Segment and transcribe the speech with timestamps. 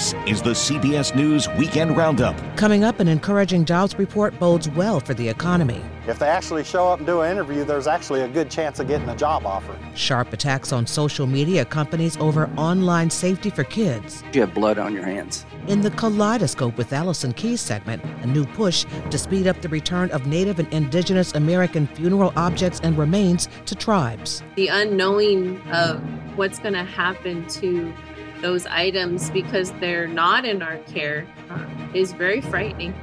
[0.00, 2.34] This is the CBS News Weekend Roundup.
[2.56, 5.82] Coming up, an encouraging jobs report bodes well for the economy.
[6.08, 8.88] If they actually show up and do an interview, there's actually a good chance of
[8.88, 9.78] getting a job offer.
[9.94, 14.24] Sharp attacks on social media companies over online safety for kids.
[14.32, 15.44] You have blood on your hands.
[15.66, 20.10] In the Kaleidoscope with Allison Keyes segment, a new push to speed up the return
[20.12, 24.42] of Native and Indigenous American funeral objects and remains to tribes.
[24.56, 26.00] The unknowing of
[26.38, 27.92] what's going to happen to
[28.40, 32.94] those items because they're not in our care um, is very frightening.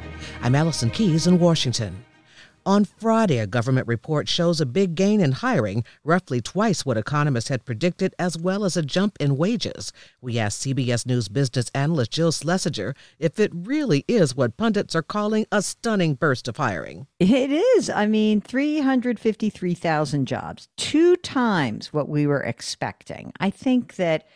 [0.42, 2.04] I'm Allison Keyes in Washington.
[2.68, 7.48] On Friday, a government report shows a big gain in hiring, roughly twice what economists
[7.48, 9.94] had predicted, as well as a jump in wages.
[10.20, 15.02] We asked CBS News business analyst Jill Schlesinger if it really is what pundits are
[15.02, 17.08] calling a stunning burst of hiring.
[17.22, 17.90] It is.
[17.90, 23.32] I mean, 353,000 jobs, two times what we were expecting.
[23.40, 24.28] I think that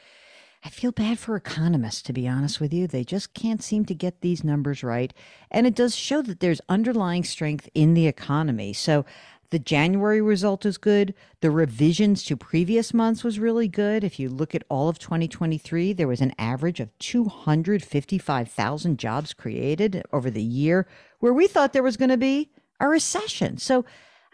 [0.63, 2.85] I feel bad for economists, to be honest with you.
[2.85, 5.11] They just can't seem to get these numbers right.
[5.49, 8.73] And it does show that there's underlying strength in the economy.
[8.73, 9.03] So
[9.49, 11.15] the January result is good.
[11.41, 14.03] The revisions to previous months was really good.
[14.03, 20.03] If you look at all of 2023, there was an average of 255,000 jobs created
[20.13, 20.87] over the year,
[21.19, 23.57] where we thought there was going to be a recession.
[23.57, 23.83] So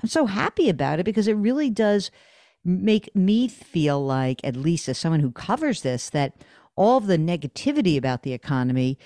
[0.03, 2.11] I'm so happy about it because it really does
[2.67, 6.33] make me feel like, at least as someone who covers this, that
[6.75, 8.99] all of the negativity about the economy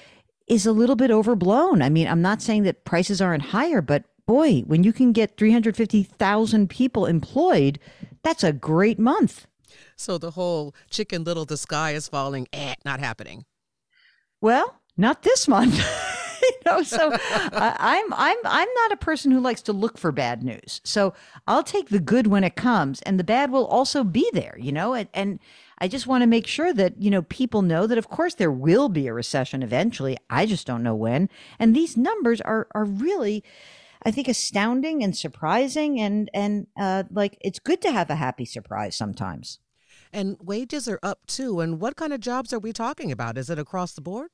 [0.48, 1.82] is a little bit overblown.
[1.82, 5.38] I mean, I'm not saying that prices aren't higher, but boy, when you can get
[5.38, 7.80] 350,000 people employed,
[8.24, 9.48] that's a great month.
[9.96, 13.46] So the whole chicken little, the sky is falling, eh, not happening.
[14.42, 15.80] Well, not this month.
[16.44, 20.44] you know, so I'm I'm I'm not a person who likes to look for bad
[20.44, 20.82] news.
[20.84, 21.14] So
[21.48, 24.58] I'll take the good when it comes, and the bad will also be there.
[24.60, 25.40] You know, and, and
[25.78, 28.52] I just want to make sure that you know people know that of course there
[28.52, 30.18] will be a recession eventually.
[30.30, 31.30] I just don't know when.
[31.60, 33.44] And these numbers are are really.
[34.04, 38.46] I think astounding and surprising and and uh, like it's good to have a happy
[38.46, 39.60] surprise sometimes.
[40.12, 41.60] And wages are up too.
[41.60, 43.38] And what kind of jobs are we talking about?
[43.38, 44.32] Is it across the board?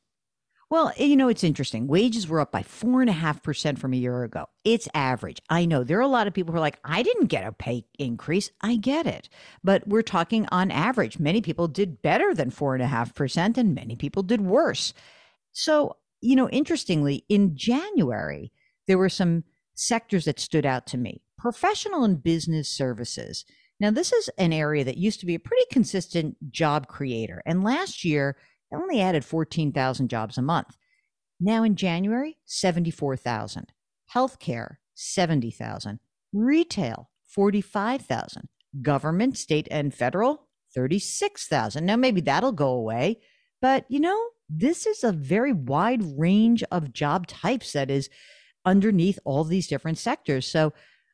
[0.70, 1.88] Well, eh, you know, it's interesting.
[1.88, 4.48] Wages were up by 4.5% from a year ago.
[4.66, 5.42] It's average.
[5.50, 7.54] I know there are a lot of people who are like, I didn't get a
[7.54, 8.52] pay increase.
[8.62, 9.30] I get it.
[9.64, 11.20] But we're talking on average.
[11.20, 14.94] Many people did better than 4.5%, and many people did worse.
[15.54, 18.52] So, you know, interestingly, in January,
[18.88, 23.46] there were some sectors that stood out to me professional and business services.
[23.80, 27.44] Now, this is an area that used to be a pretty consistent job creator.
[27.46, 28.36] And last year,
[28.74, 30.78] only added 14,000 jobs a month.
[31.40, 33.72] Now in January, 74,000.
[34.14, 36.00] Healthcare, 70,000.
[36.34, 38.50] Retail, 45,000.
[38.82, 41.86] Government, state and federal, 36,000.
[41.86, 43.20] Now maybe that'll go away,
[43.62, 44.20] but you know,
[44.50, 48.10] this is a very wide range of job types that is
[48.66, 50.48] underneath all these different sectors.
[50.48, 50.74] So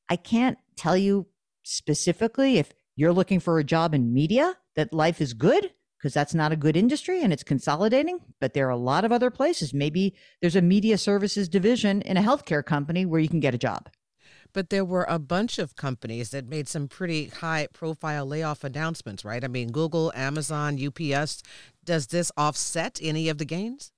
[0.10, 1.28] I can't tell you
[1.64, 5.72] specifically if you're looking for a job in media that life is good
[6.04, 8.20] because that's not a good industry and it's consolidating.
[8.42, 9.74] But there are a lot of other places.
[9.74, 13.58] Maybe there's a media services division in a healthcare company where you can get a
[13.58, 13.88] job.
[14.52, 19.24] But there were a bunch of companies that made some pretty high profile layoff announcements,
[19.24, 19.46] right?
[19.46, 21.42] I mean, Google, Amazon, UPS.
[21.86, 23.94] Does this offset any of the gains?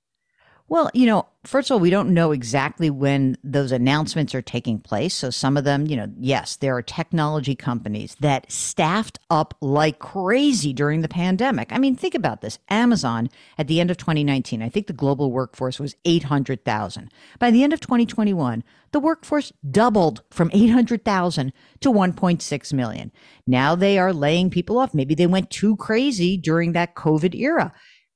[0.68, 4.80] Well, you know, first of all, we don't know exactly when those announcements are taking
[4.80, 5.14] place.
[5.14, 10.00] So some of them, you know, yes, there are technology companies that staffed up like
[10.00, 11.72] crazy during the pandemic.
[11.72, 12.58] I mean, think about this.
[12.68, 13.30] Amazon
[13.60, 17.12] at the end of 2019, I think the global workforce was 800,000.
[17.38, 23.12] By the end of 2021, the workforce doubled from 800,000 to 1.6 million.
[23.46, 24.96] Now they are laying people off.
[24.96, 27.72] Maybe they went too crazy during that COVID era.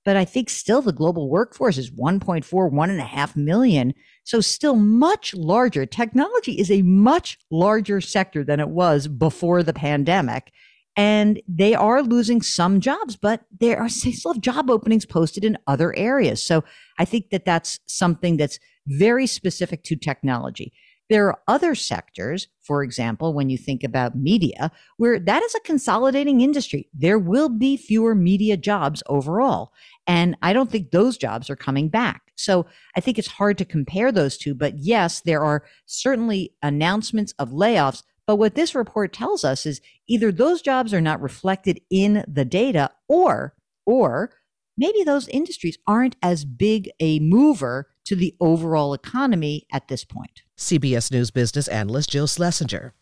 [0.06, 3.94] But I think still the global workforce is 1.4, 1.5 million.
[4.24, 5.86] So still much larger.
[5.86, 10.52] Technology is a much larger sector than it was before the pandemic.
[10.96, 15.58] And they are losing some jobs, but there are still have job openings posted in
[15.68, 16.44] other areas.
[16.44, 16.64] So
[16.98, 20.74] I think that that's something that's very specific to technology.
[21.10, 25.60] There are other sectors, for example, when you think about media, where that is a
[25.62, 26.88] consolidating industry.
[26.94, 29.74] There will be fewer media jobs overall.
[30.06, 32.22] And I don't think those jobs are coming back.
[32.36, 34.54] So I think it's hard to compare those two.
[34.54, 38.04] But yes, there are certainly announcements of layoffs.
[38.28, 42.46] But what this report tells us is either those jobs are not reflected in the
[42.46, 43.56] data or,
[43.88, 44.32] or
[44.80, 50.42] maybe those industries aren't as big a mover to the overall economy at this point.
[50.58, 52.94] CBS News business analyst Jill Schlesinger.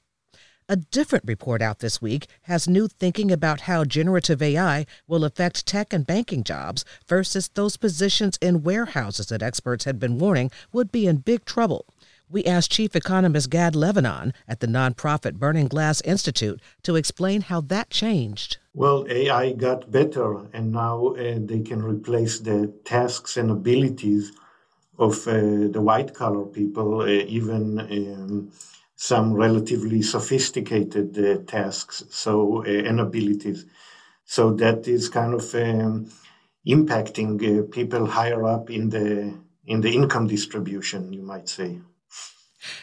[0.67, 5.65] A different report out this week has new thinking about how generative AI will affect
[5.65, 10.91] tech and banking jobs versus those positions in warehouses that experts had been warning would
[10.91, 11.85] be in big trouble.
[12.29, 17.61] We asked Chief Economist Gad Levanon at the nonprofit Burning Glass Institute to explain how
[17.61, 18.57] that changed.
[18.73, 24.33] Well, AI got better, and now uh, they can replace the tasks and abilities
[24.99, 28.51] of uh, the white collar people, uh, even um,
[28.97, 33.65] some relatively sophisticated uh, tasks so uh, and abilities.
[34.25, 36.11] So that is kind of um,
[36.67, 39.33] impacting uh, people higher up in the
[39.65, 41.79] in the income distribution, you might say.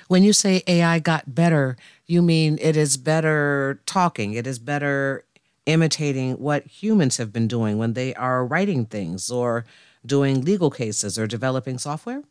[0.09, 1.77] When you say AI got better,
[2.07, 5.25] you mean it is better talking, it is better
[5.67, 9.65] imitating what humans have been doing when they are writing things or
[10.05, 12.23] doing legal cases or developing software?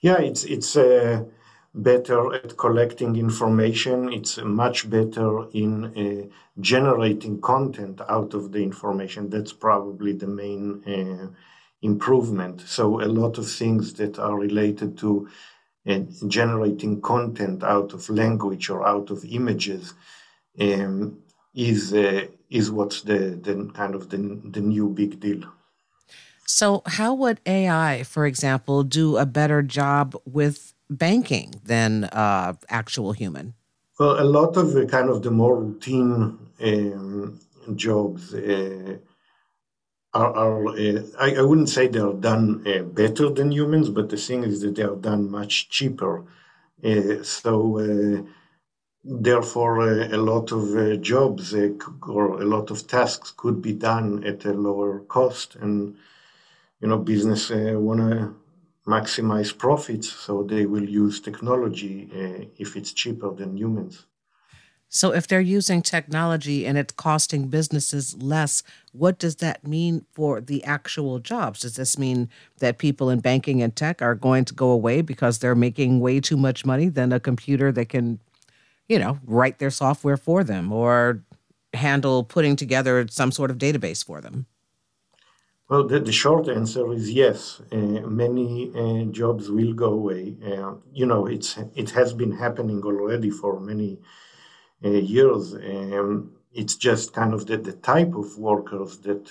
[0.00, 1.24] Yeah, it's it's uh,
[1.74, 4.12] better at collecting information.
[4.12, 9.30] It's much better in uh, generating content out of the information.
[9.30, 11.34] That's probably the main uh,
[11.82, 12.60] improvement.
[12.66, 15.28] So a lot of things that are related to
[15.88, 19.94] uh, generating content out of language or out of images
[20.60, 21.18] um,
[21.54, 25.42] is uh, is what's the, the kind of the, the new big deal.
[26.46, 33.12] So, how would AI, for example, do a better job with banking than uh, actual
[33.12, 33.54] human?
[33.98, 37.38] Well, a lot of the kind of the more routine um,
[37.76, 38.96] jobs uh,
[40.20, 44.08] are, are uh, I, I, wouldn't say they are done uh, better than humans, but
[44.08, 46.24] the thing is that they are done much cheaper.
[46.84, 47.52] Uh, so,
[47.86, 48.22] uh,
[49.04, 49.74] therefore,
[50.16, 50.64] a lot of
[51.02, 51.54] jobs
[52.16, 55.96] or a lot of tasks could be done at a lower cost and
[56.80, 58.34] you know, business uh, want to
[58.86, 64.06] maximize profits, so they will use technology uh, if it's cheaper than humans.
[64.90, 68.62] So, if they're using technology and it's costing businesses less,
[68.92, 71.60] what does that mean for the actual jobs?
[71.60, 72.30] Does this mean
[72.60, 76.20] that people in banking and tech are going to go away because they're making way
[76.20, 78.18] too much money than a computer that can,
[78.88, 81.22] you know, write their software for them or
[81.74, 84.46] handle putting together some sort of database for them?
[85.68, 87.60] Well, the, the, short answer is yes.
[87.70, 90.34] Uh, many uh, jobs will go away.
[90.42, 93.98] Uh, you know, it's it has been happening already for many
[94.82, 95.54] years.
[95.54, 99.30] Um, it's just kind of that the type of workers that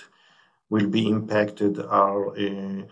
[0.70, 2.82] will be impacted are uh,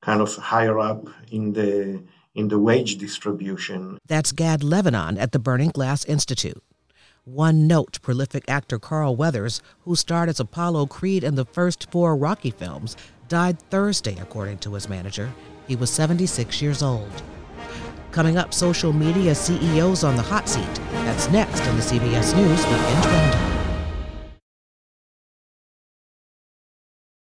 [0.00, 2.02] kind of higher up in the
[2.34, 3.98] in the wage distribution.
[4.06, 6.62] That's Gad Levanon at the Burning Glass Institute.
[7.24, 12.16] One note prolific actor Carl Weathers, who starred as Apollo Creed in the first four
[12.16, 12.96] Rocky films,
[13.28, 15.32] died Thursday, according to his manager.
[15.68, 17.22] He was 76 years old.
[18.12, 20.74] Coming up, social media CEOs on the hot seat.
[21.04, 23.50] That's next on the CBS News Weekend Roundup.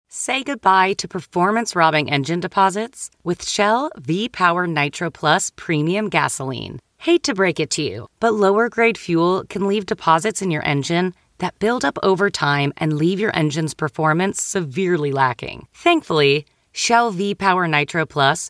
[0.10, 6.80] Say goodbye to performance robbing engine deposits with Shell V Power Nitro Plus Premium Gasoline.
[6.98, 10.66] Hate to break it to you, but lower grade fuel can leave deposits in your
[10.66, 15.68] engine that build up over time and leave your engine's performance severely lacking.
[15.74, 18.50] Thankfully, Shell V Power Nitro Plus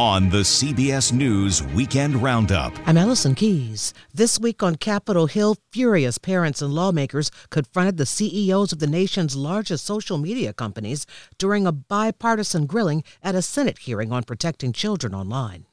[0.00, 2.72] On the CBS News Weekend Roundup.
[2.86, 3.92] I'm Allison Keyes.
[4.14, 9.36] This week on Capitol Hill, furious parents and lawmakers confronted the CEOs of the nation's
[9.36, 11.04] largest social media companies
[11.36, 15.66] during a bipartisan grilling at a Senate hearing on protecting children online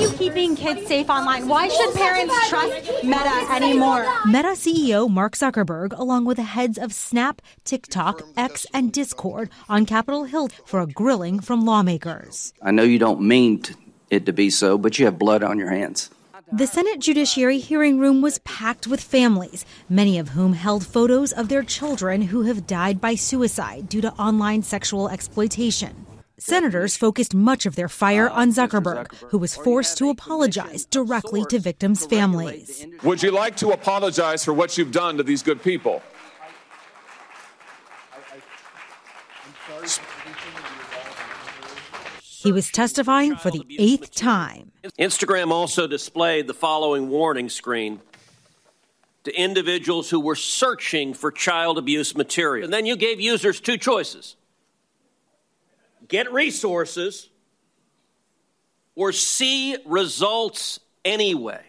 [0.00, 1.46] you keeping kids safe online?
[1.46, 4.06] Why should parents trust Meta anymore?
[4.26, 9.84] Meta CEO Mark Zuckerberg, along with the heads of Snap, TikTok, X, and Discord, on
[9.84, 12.54] Capitol Hill for a grilling from lawmakers.
[12.62, 13.62] I know you don't mean
[14.08, 16.08] it to be so, but you have blood on your hands.
[16.52, 21.48] The Senate Judiciary hearing room was packed with families, many of whom held photos of
[21.48, 26.06] their children who have died by suicide due to online sexual exploitation.
[26.40, 31.58] Senators focused much of their fire on Zuckerberg, who was forced to apologize directly to
[31.58, 32.86] victims' families.
[33.02, 36.02] Would you like to apologize for what you've done to these good people?
[42.22, 44.72] He was testifying for the eighth time.
[44.98, 48.00] Instagram also displayed the following warning screen
[49.24, 52.64] to individuals who were searching for child abuse material.
[52.64, 54.36] And then you gave users two choices
[56.10, 57.30] get resources
[58.94, 61.62] or see results anyway.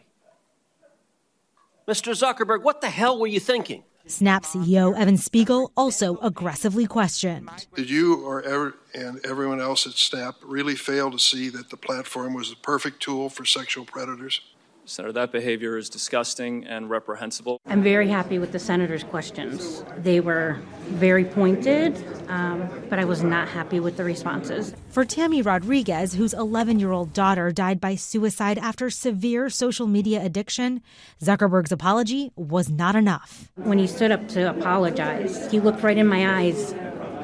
[1.87, 2.11] Mr.
[2.13, 3.83] Zuckerberg, what the hell were you thinking?
[4.07, 7.49] Snap CEO Evan Spiegel also aggressively questioned.
[7.75, 11.77] Did you or ever, and everyone else at Snap really fail to see that the
[11.77, 14.41] platform was a perfect tool for sexual predators?
[14.85, 17.59] Senator, that behavior is disgusting and reprehensible.
[17.65, 19.83] I'm very happy with the senator's questions.
[19.97, 24.73] They were very pointed, um, but I was not happy with the responses.
[24.89, 30.23] For Tammy Rodriguez, whose 11 year old daughter died by suicide after severe social media
[30.23, 30.81] addiction,
[31.21, 33.51] Zuckerberg's apology was not enough.
[33.55, 36.73] When he stood up to apologize, he looked right in my eyes,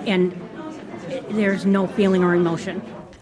[0.05, 0.39] and
[1.29, 2.81] there's no feeling or emotion.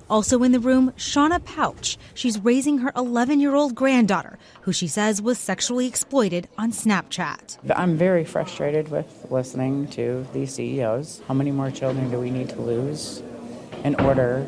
[0.10, 1.98] Also in the room, Shauna Pouch.
[2.14, 7.58] She's raising her 11 year old granddaughter, who she says was sexually exploited on Snapchat.
[7.76, 11.22] I'm very frustrated with listening to these CEOs.
[11.28, 13.24] How many more children do we need to lose
[13.84, 14.46] in order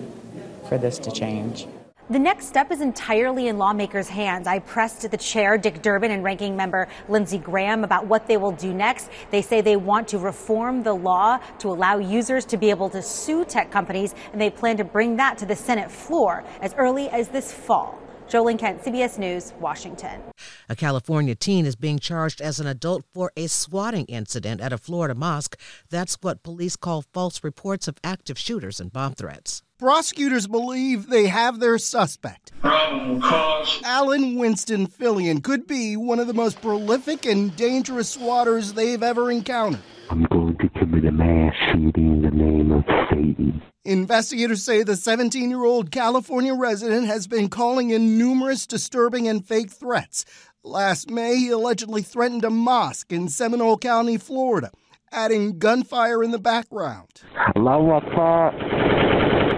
[0.70, 1.68] for this to change?
[2.10, 4.48] The next step is entirely in lawmakers' hands.
[4.48, 8.54] I pressed the chair, Dick Durbin, and ranking member Lindsey Graham about what they will
[8.54, 9.10] do next.
[9.30, 13.02] They say they want to reform the law to allow users to be able to
[13.02, 17.10] sue tech companies, and they plan to bring that to the Senate floor as early
[17.10, 18.00] as this fall.
[18.30, 20.22] Jo Ling Kent, CBS News, Washington.
[20.70, 24.78] A California teen is being charged as an adult for a swatting incident at a
[24.78, 25.60] Florida mosque.
[25.90, 29.62] That's what police call false reports of active shooters and bomb threats.
[29.80, 32.52] Prosecutors believe they have their suspect.
[32.62, 33.80] Probable cause.
[33.84, 39.30] Alan Winston Filion could be one of the most prolific and dangerous swatters they've ever
[39.30, 39.82] encountered.
[40.10, 43.62] I'm going to commit a mass shooting in the name of Satan.
[43.86, 49.46] Investigators say the 17 year old California resident has been calling in numerous disturbing and
[49.46, 50.26] fake threats.
[50.64, 54.72] Last May, he allegedly threatened a mosque in Seminole County, Florida,
[55.12, 57.10] adding gunfire in the background.
[57.54, 59.07] Hello, Akbar.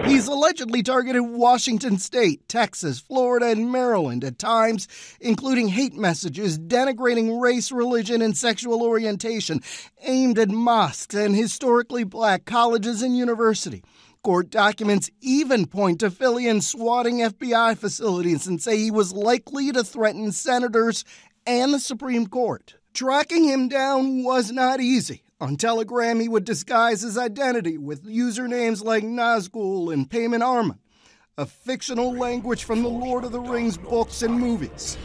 [0.04, 4.88] He's allegedly targeted Washington State, Texas, Florida, and Maryland at times,
[5.20, 9.60] including hate messages denigrating race, religion, and sexual orientation
[10.02, 13.82] aimed at mosques and historically black colleges and universities.
[14.22, 19.82] Court documents even point to Filion swatting FBI facilities and say he was likely to
[19.82, 21.04] threaten senators
[21.46, 22.74] and the Supreme Court.
[22.92, 25.22] Tracking him down was not easy.
[25.42, 30.78] On Telegram, he would disguise his identity with usernames like Nazgul and Payment Arma,
[31.38, 34.98] a fictional language from the Lord of the Rings books and movies.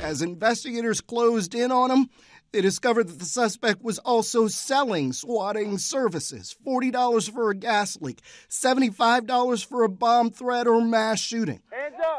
[0.00, 2.10] As investigators closed in on him,
[2.52, 8.20] they discovered that the suspect was also selling swatting services $40 for a gas leak,
[8.48, 11.60] $75 for a bomb threat or mass shooting.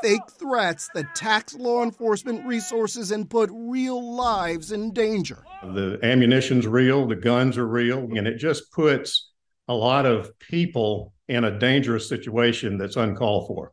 [0.02, 5.44] Fake threats that tax law enforcement resources and put real lives in danger.
[5.64, 9.30] The ammunition's real, the guns are real, and it just puts
[9.68, 13.72] a lot of people in a dangerous situation that's uncalled for.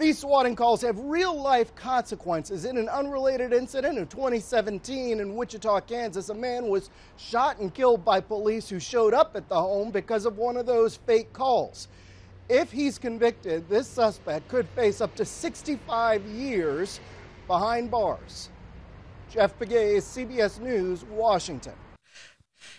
[0.00, 2.64] These swatting calls have real life consequences.
[2.64, 6.88] In an unrelated incident in 2017 in Wichita, Kansas, a man was
[7.18, 10.64] shot and killed by police who showed up at the home because of one of
[10.64, 11.88] those fake calls.
[12.48, 16.98] If he's convicted, this suspect could face up to 65 years
[17.46, 18.48] behind bars.
[19.30, 21.74] Jeff Pegues, CBS News, Washington.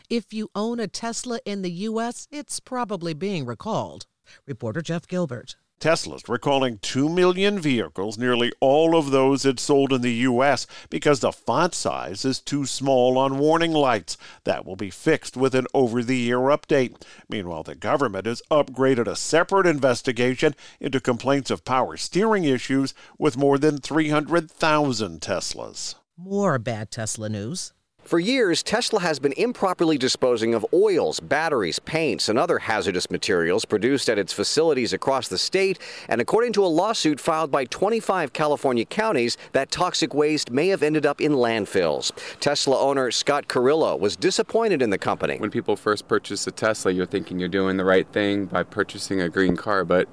[0.09, 4.07] If you own a Tesla in the U.S., it's probably being recalled.
[4.47, 5.55] Reporter Jeff Gilbert.
[5.81, 11.19] Tesla's recalling 2 million vehicles, nearly all of those it sold in the U.S., because
[11.19, 14.15] the font size is too small on warning lights.
[14.43, 17.01] That will be fixed with an over the ear update.
[17.27, 23.35] Meanwhile, the government has upgraded a separate investigation into complaints of power steering issues with
[23.35, 25.95] more than 300,000 Teslas.
[26.15, 27.73] More bad Tesla news.
[28.03, 33.63] For years, Tesla has been improperly disposing of oils, batteries, paints, and other hazardous materials
[33.63, 35.79] produced at its facilities across the state.
[36.09, 40.83] And according to a lawsuit filed by 25 California counties, that toxic waste may have
[40.83, 42.11] ended up in landfills.
[42.39, 45.37] Tesla owner Scott Carrillo was disappointed in the company.
[45.37, 49.21] When people first purchase a Tesla, you're thinking you're doing the right thing by purchasing
[49.21, 50.09] a green car, but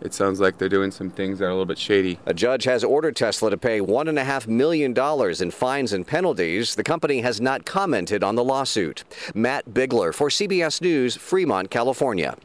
[0.00, 2.18] it sounds like they're doing some things that are a little bit shady.
[2.26, 4.94] A judge has ordered Tesla to pay $1.5 million
[5.42, 6.74] in fines and penalties.
[6.74, 9.04] The company has not commented on the lawsuit.
[9.34, 12.36] Matt Bigler for CBS News, Fremont, California.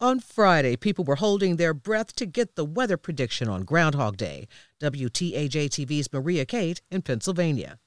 [0.00, 4.48] On Friday, people were holding their breath to get the weather prediction on Groundhog Day.
[4.82, 7.78] WTAJ TV's Maria Kate in Pennsylvania.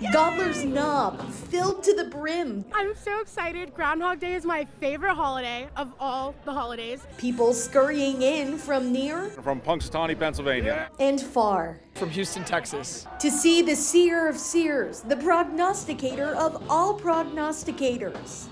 [0.00, 2.64] Happy Gobbler's Knob, filled to the brim.
[2.72, 3.74] I'm so excited.
[3.74, 7.02] Groundhog Day is my favorite holiday of all the holidays.
[7.18, 10.88] People scurrying in from near From Punxsutawney, Pennsylvania.
[10.98, 13.06] and far From Houston, Texas.
[13.18, 18.46] to see the seer of seers, the prognosticator of all prognosticators.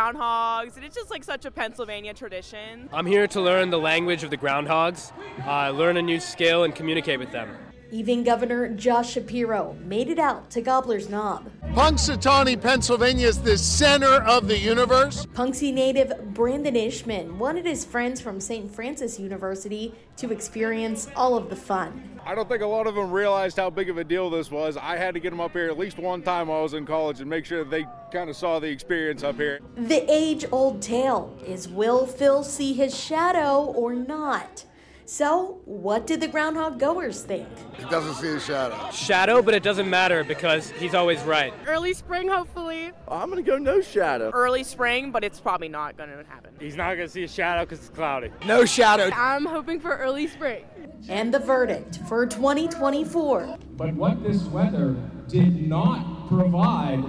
[0.00, 2.88] Groundhogs, and it's just like such a Pennsylvania tradition.
[2.90, 5.12] I'm here to learn the language of the groundhogs,
[5.46, 7.50] uh, learn a new skill, and communicate with them.
[7.92, 11.50] Even Governor Josh Shapiro made it out to Gobbler's Knob.
[11.72, 15.26] Punxsutawney, Pennsylvania is the center of the universe.
[15.26, 18.72] Punxsy native Brandon Ishman wanted his friends from St.
[18.72, 22.20] Francis University to experience all of the fun.
[22.24, 24.76] I don't think a lot of them realized how big of a deal this was.
[24.76, 26.86] I had to get them up here at least one time while I was in
[26.86, 29.60] college and make sure that they kind of saw the experience up here.
[29.76, 34.64] The age old tale is will Phil see his shadow or not?
[35.12, 37.48] So, what did the groundhog goers think?
[37.76, 38.78] He doesn't see a shadow.
[38.92, 41.52] Shadow, but it doesn't matter because he's always right.
[41.66, 42.92] Early spring, hopefully.
[43.08, 44.30] I'm gonna go no shadow.
[44.32, 46.52] Early spring, but it's probably not going to happen.
[46.60, 48.30] He's not going to see a shadow because it's cloudy.
[48.46, 49.10] No shadow.
[49.12, 50.64] I'm hoping for early spring.
[51.08, 53.58] And the verdict for 2024.
[53.72, 54.94] But what this weather
[55.26, 57.04] did not provide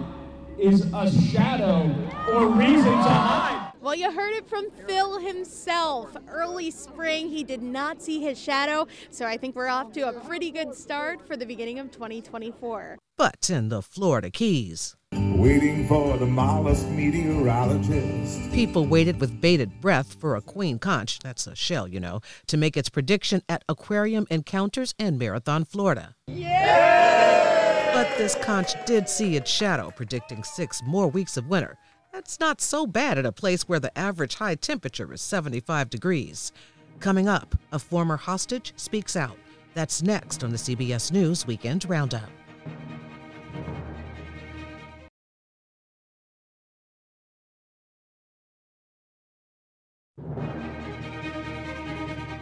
[0.57, 1.93] is a shadow
[2.33, 3.70] or reason to hide.
[3.81, 6.15] Well, you heard it from Phil himself.
[6.29, 10.13] Early spring, he did not see his shadow, so I think we're off to a
[10.13, 12.99] pretty good start for the beginning of 2024.
[13.17, 18.51] But in the Florida Keys, Waiting for the mollusk meteorologist.
[18.53, 22.57] people waited with bated breath for a queen conch, that's a shell, you know, to
[22.57, 26.13] make its prediction at Aquarium Encounters in Marathon, Florida.
[26.27, 27.91] Yeah!
[27.93, 31.77] But this conch did see its shadow, predicting six more weeks of winter.
[32.11, 36.51] That's not so bad at a place where the average high temperature is 75 degrees.
[36.99, 39.37] Coming up, a former hostage speaks out.
[39.75, 42.29] That's next on the CBS News Weekend Roundup.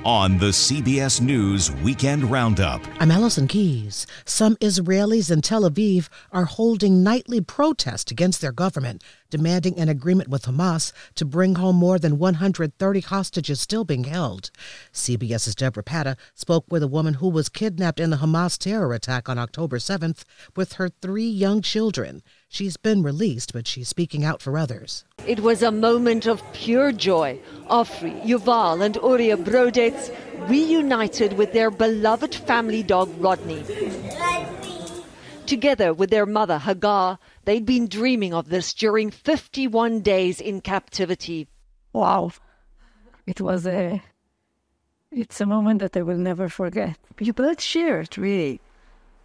[0.06, 2.82] On the CBS News Weekend Roundup.
[3.02, 4.08] I'm Allison Keyes.
[4.24, 10.30] Some Israelis in Tel Aviv are holding nightly protests against their government, demanding an agreement
[10.30, 14.52] with Hamas to bring home more than 130 hostages still being held.
[14.94, 19.28] CBS's Deborah Patta spoke with a woman who was kidnapped in the Hamas terror attack
[19.28, 20.24] on October 7th
[20.56, 22.24] with her three young children.
[22.52, 25.06] She's been released, but she's speaking out for others.
[25.28, 27.40] It was a moment of pure joy.
[27.70, 30.10] Ofri, Yuval, and Uriah Brodutch
[30.50, 33.64] reunited with their beloved family dog Rodney.
[35.46, 41.48] Together with their mother Hagar, they'd been dreaming of this during 51 days in captivity.
[41.94, 42.32] Wow.
[43.28, 44.02] It was a
[45.12, 46.98] it's a moment that I will never forget.
[47.20, 48.60] You both shared, really.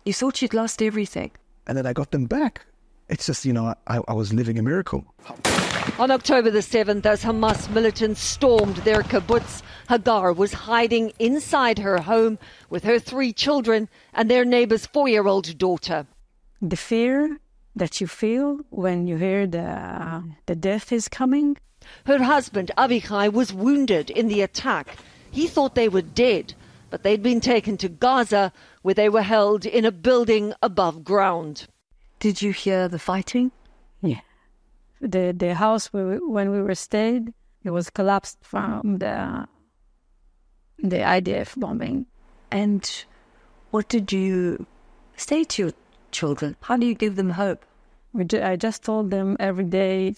[0.05, 1.31] You thought you'd lost everything.
[1.67, 2.67] And then I got them back.
[3.09, 5.05] It's just, you know, I, I was living a miracle.
[5.99, 11.99] On October the 7th, as Hamas militants stormed their kibbutz, Hagar was hiding inside her
[11.99, 12.39] home
[12.71, 16.07] with her three children and their neighbor's four year old daughter.
[16.63, 17.39] The fear
[17.77, 21.59] that you feel when you hear the the death is coming.
[22.07, 24.97] Her husband, Avichai, was wounded in the attack.
[25.31, 26.55] He thought they were dead,
[26.89, 31.67] but they'd been taken to Gaza, where they were held in a building above ground.
[32.19, 33.51] Did you hear the fighting?
[34.03, 34.21] Yeah.
[35.01, 37.33] The the house where we, when we were stayed,
[37.65, 39.47] it was collapsed from the
[40.79, 42.07] the IDF bombing.
[42.51, 42.83] And
[43.71, 44.67] what did you
[45.17, 45.73] say to your
[46.13, 46.57] children?
[46.63, 47.65] How do you give them hope?
[48.13, 50.15] We ju- I just told them every day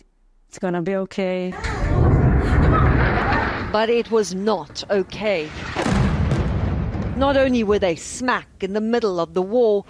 [0.48, 1.52] it's gonna be okay.
[3.72, 5.48] But it was not okay.
[7.16, 9.84] Not only were they smack in the middle of the war,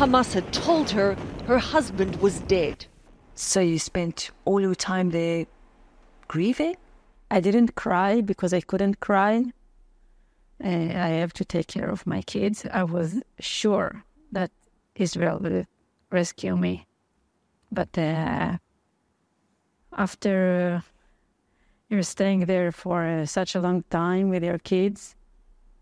[0.00, 1.14] Hamas had told her
[1.46, 2.86] her husband was dead.
[3.34, 5.44] So you spent all your time there
[6.26, 6.76] grieving?
[7.30, 9.44] I didn't cry because I couldn't cry.
[10.64, 12.64] Uh, I have to take care of my kids.
[12.72, 14.50] I was sure that
[14.94, 15.66] Israel will
[16.10, 16.86] rescue me.
[17.70, 18.56] But uh,
[19.92, 20.82] after
[21.90, 25.14] you're staying there for uh, such a long time with your kids,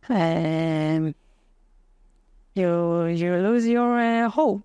[0.08, 1.14] um,
[2.58, 4.62] you you lose your uh, hope.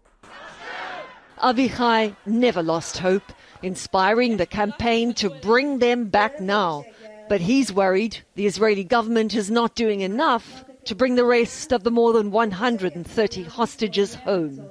[1.38, 6.86] Avichai never lost hope, inspiring the campaign to bring them back now.
[7.30, 11.84] But he's worried the Israeli government is not doing enough to bring the rest of
[11.84, 14.70] the more than 130 hostages home.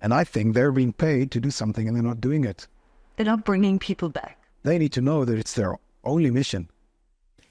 [0.00, 2.66] And I think they're being paid to do something and they're not doing it.
[3.16, 4.38] They're not bringing people back.
[4.62, 6.68] They need to know that it's their only mission.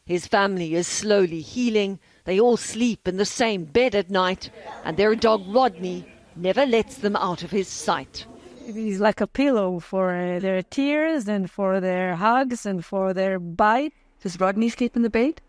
[0.06, 2.00] His family is slowly healing.
[2.26, 4.50] They all sleep in the same bed at night,
[4.84, 8.26] and their dog Rodney never lets them out of his sight.
[8.66, 13.38] He's like a pillow for uh, their tears and for their hugs and for their
[13.38, 13.94] bite.
[14.22, 15.40] Does Rodney sleep in the bed?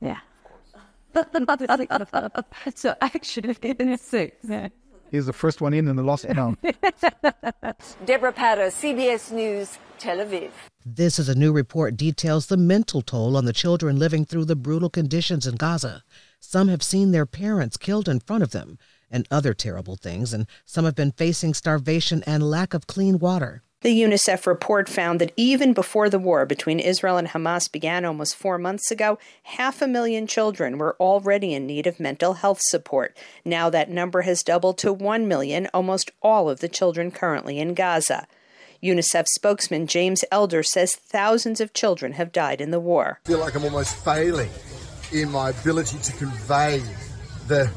[0.00, 0.18] Yeah.
[2.74, 4.36] so actually, it's six.
[4.46, 4.68] Yeah.
[5.12, 7.76] He's the first one in and the last one out.
[8.06, 10.50] Deborah Patta, CBS News, Tel Aviv.
[10.86, 14.56] This is a new report details the mental toll on the children living through the
[14.56, 16.02] brutal conditions in Gaza.
[16.40, 18.78] Some have seen their parents killed in front of them
[19.10, 23.62] and other terrible things, and some have been facing starvation and lack of clean water.
[23.82, 28.36] The UNICEF report found that even before the war between Israel and Hamas began almost
[28.36, 33.16] four months ago, half a million children were already in need of mental health support.
[33.44, 37.74] Now that number has doubled to one million, almost all of the children currently in
[37.74, 38.28] Gaza.
[38.84, 43.18] UNICEF spokesman James Elder says thousands of children have died in the war.
[43.24, 44.50] I feel like I'm almost failing
[45.12, 46.80] in my ability to convey
[47.48, 47.68] the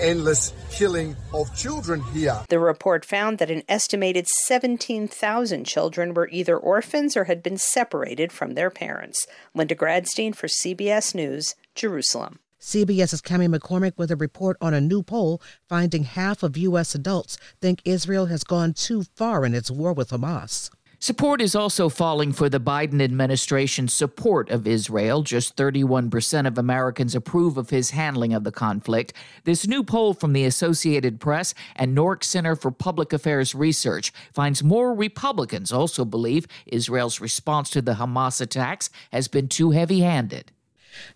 [0.00, 2.40] endless killing of children here.
[2.48, 8.32] The report found that an estimated 17,000 children were either orphans or had been separated
[8.32, 9.26] from their parents.
[9.54, 12.38] Linda Gradstein for CBS News, Jerusalem.
[12.60, 16.94] CBS's Cami McCormick with a report on a new poll finding half of U.S.
[16.94, 20.70] adults think Israel has gone too far in its war with Hamas.
[20.98, 25.22] Support is also falling for the Biden administration's support of Israel.
[25.22, 29.12] Just 31% of Americans approve of his handling of the conflict.
[29.44, 34.64] This new poll from the Associated Press and NORC Center for Public Affairs Research finds
[34.64, 40.50] more Republicans also believe Israel's response to the Hamas attacks has been too heavy handed.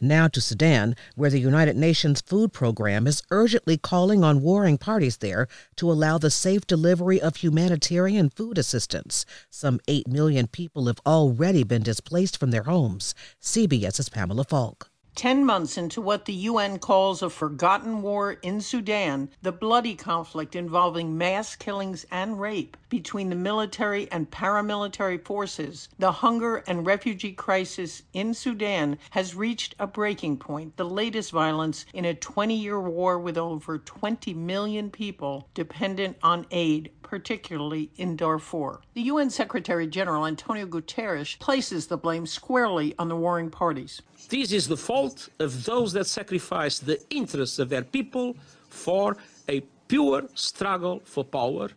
[0.01, 5.19] Now to Sudan, where the United Nations Food Program is urgently calling on warring parties
[5.19, 9.25] there to allow the safe delivery of humanitarian food assistance.
[9.49, 13.15] Some 8 million people have already been displaced from their homes.
[13.41, 14.90] CBS's Pamela Falk.
[15.17, 20.55] 10 months into what the UN calls a forgotten war in Sudan, the bloody conflict
[20.55, 27.33] involving mass killings and rape between the military and paramilitary forces, the hunger and refugee
[27.33, 32.81] crisis in Sudan has reached a breaking point, the latest violence in a 20 year
[32.81, 38.81] war with over 20 million people dependent on aid particularly in Darfur.
[38.95, 44.01] The UN Secretary General Antonio Guterres places the blame squarely on the warring parties.
[44.29, 48.37] This is the fault of those that sacrifice the interests of their people
[48.69, 49.17] for
[49.49, 51.71] a pure struggle for power.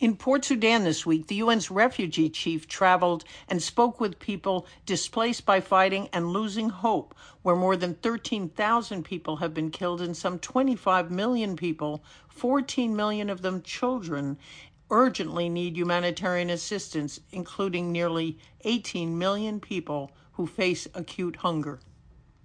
[0.00, 5.46] In Port Sudan this week, the UN's refugee chief traveled and spoke with people displaced
[5.46, 10.38] by fighting and losing hope, where more than 13,000 people have been killed and some
[10.40, 14.36] 25 million people, 14 million of them children,
[14.90, 21.80] urgently need humanitarian assistance, including nearly 18 million people who face acute hunger.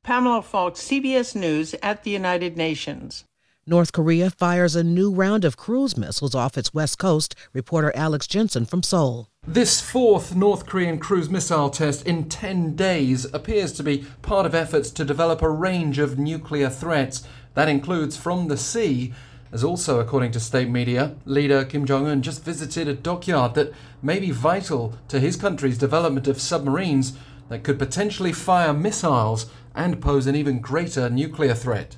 [0.04, 3.26] Pamela Falk, CBS News at the United Nations.
[3.68, 7.36] North Korea fires a new round of cruise missiles off its west coast.
[7.54, 9.30] Reporter Alex Jensen from Seoul.
[9.48, 14.56] This fourth North Korean cruise missile test in 10 days appears to be part of
[14.56, 17.28] efforts to develop a range of nuclear threats.
[17.54, 19.14] That includes from the sea.
[19.52, 23.74] As also, according to state media, leader Kim Jong un just visited a dockyard that
[24.02, 27.14] may be vital to his country's development of submarines
[27.50, 31.98] that could potentially fire missiles and pose an even greater nuclear threat.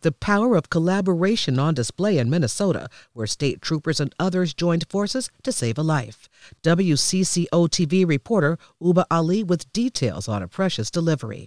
[0.00, 5.30] The power of collaboration on display in Minnesota, where state troopers and others joined forces
[5.42, 6.28] to save a life.
[6.62, 11.46] WCCO TV reporter Ubah Ali with details on a precious delivery.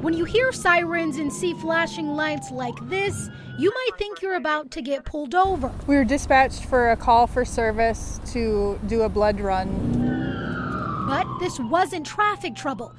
[0.00, 4.70] When you hear sirens and see flashing lights like this, you might think you're about
[4.72, 5.72] to get pulled over.
[5.86, 10.63] We were dispatched for a call for service to do a blood run.
[11.06, 12.94] But this wasn't traffic trouble.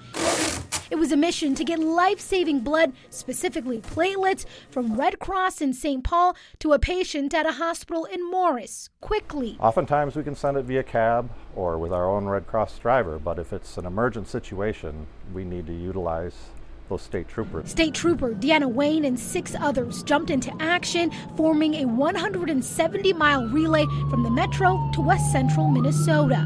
[0.92, 5.74] It was a mission to get life saving blood, specifically platelets, from Red Cross in
[5.74, 6.04] St.
[6.04, 9.58] Paul to a patient at a hospital in Morris quickly.
[9.60, 13.40] Oftentimes we can send it via cab or with our own Red Cross driver, but
[13.40, 16.36] if it's an emergent situation, we need to utilize
[16.90, 17.70] those state troopers.
[17.70, 23.86] State Trooper Deanna Wayne and six others jumped into action, forming a 170 mile relay
[24.10, 26.46] from the metro to west central Minnesota.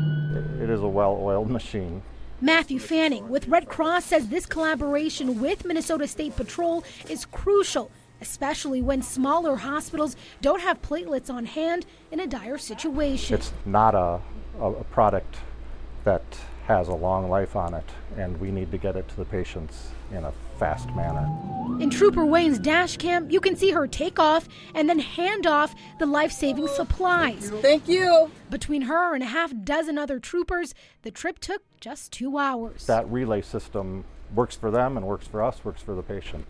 [0.61, 2.01] It is a well oiled machine.
[2.41, 8.81] Matthew Fanning with Red Cross says this collaboration with Minnesota State Patrol is crucial, especially
[8.81, 13.35] when smaller hospitals don't have platelets on hand in a dire situation.
[13.35, 14.21] It's not a,
[14.61, 15.35] a, a product
[16.05, 16.23] that
[16.65, 19.89] has a long life on it, and we need to get it to the patients
[20.11, 21.27] in a fast manner.
[21.79, 25.73] In Trooper Wayne's dash cam, you can see her take off and then hand off
[25.99, 27.51] the life saving supplies.
[27.61, 28.31] Thank you.
[28.49, 32.85] Between her and a half dozen other troopers, the trip took just two hours.
[32.87, 34.03] That relay system
[34.35, 36.45] works for them and works for us, works for the patient.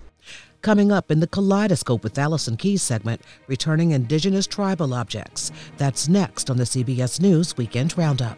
[0.62, 5.52] Coming up in the Kaleidoscope with Allison Keyes segment, returning indigenous tribal objects.
[5.78, 8.38] That's next on the CBS News Weekend Roundup.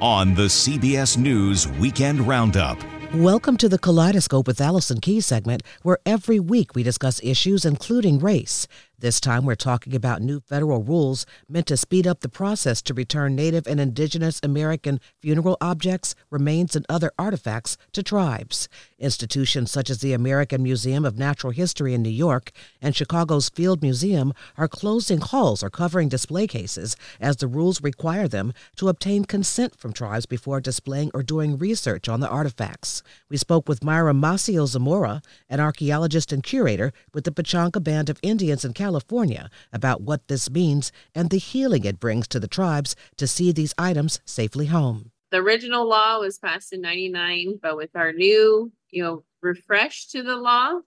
[0.00, 2.78] On the CBS News Weekend Roundup.
[3.12, 8.18] Welcome to the Kaleidoscope with Allison Key segment, where every week we discuss issues including
[8.18, 8.66] race.
[9.00, 12.92] This time we're talking about new federal rules meant to speed up the process to
[12.92, 18.68] return Native and Indigenous American funeral objects, remains, and other artifacts to tribes.
[18.98, 22.50] Institutions such as the American Museum of Natural History in New York
[22.82, 28.28] and Chicago's Field Museum are closing halls or covering display cases as the rules require
[28.28, 33.02] them to obtain consent from tribes before displaying or doing research on the artifacts.
[33.30, 38.20] We spoke with Myra Masiel Zamora, an archaeologist and curator with the Pechanga Band of
[38.22, 42.48] Indians in California California about what this means and the healing it brings to the
[42.48, 45.12] tribes to see these items safely home.
[45.30, 50.24] The original law was passed in 99, but with our new, you know, refresh to
[50.24, 50.80] the law,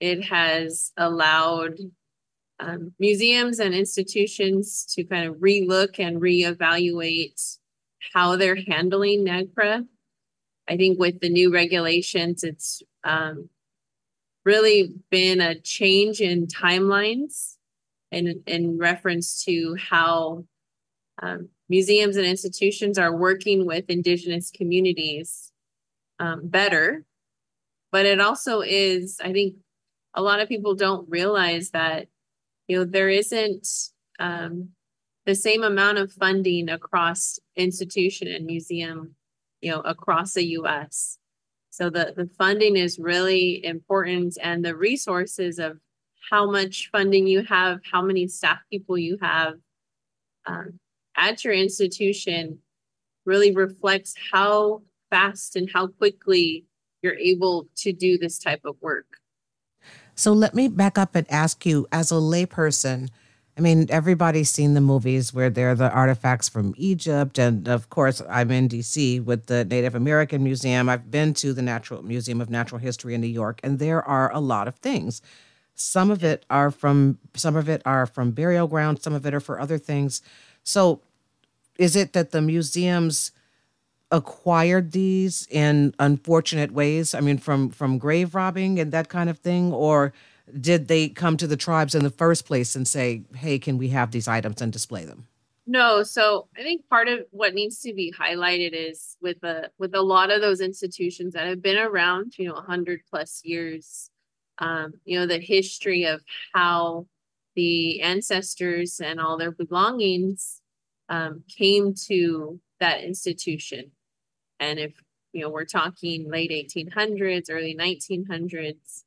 [0.00, 1.78] it has allowed
[2.58, 7.58] um, museums and institutions to kind of relook and reevaluate
[8.12, 9.86] how they're handling NAGPRA.
[10.68, 13.48] I think with the new regulations, it's um,
[14.44, 17.56] really been a change in timelines
[18.10, 20.44] in, in reference to how
[21.22, 25.52] um, museums and institutions are working with indigenous communities
[26.18, 27.04] um, better.
[27.90, 29.56] But it also is i think
[30.14, 32.08] a lot of people don't realize that
[32.66, 33.66] you know there isn't
[34.18, 34.70] um,
[35.26, 39.14] the same amount of funding across institution and museum
[39.60, 41.18] you know across the us
[41.78, 45.78] so the, the funding is really important and the resources of
[46.28, 49.54] how much funding you have, how many staff people you have
[50.44, 50.80] um,
[51.16, 52.58] at your institution
[53.24, 56.64] really reflects how fast and how quickly
[57.00, 59.06] you're able to do this type of work.
[60.16, 63.08] So let me back up and ask you, as a layperson,
[63.58, 67.38] I mean, everybody's seen the movies where they're the artifacts from Egypt.
[67.38, 70.88] And of course, I'm in DC with the Native American Museum.
[70.88, 74.32] I've been to the Natural Museum of Natural History in New York, and there are
[74.32, 75.20] a lot of things.
[75.74, 79.34] Some of it are from some of it are from burial grounds, some of it
[79.34, 80.22] are for other things.
[80.62, 81.00] So
[81.78, 83.32] is it that the museums
[84.12, 87.12] acquired these in unfortunate ways?
[87.12, 90.12] I mean, from from grave robbing and that kind of thing, or
[90.60, 93.88] did they come to the tribes in the first place and say, hey, can we
[93.88, 95.26] have these items and display them?
[95.66, 99.94] No, so I think part of what needs to be highlighted is with a with
[99.94, 104.10] a lot of those institutions that have been around, you know, 100 plus years,
[104.60, 106.22] um, you know, the history of
[106.54, 107.06] how
[107.54, 110.62] the ancestors and all their belongings
[111.10, 113.90] um, came to that institution.
[114.60, 114.92] And if
[115.32, 119.04] you know, we're talking late 1800s, early 1900s,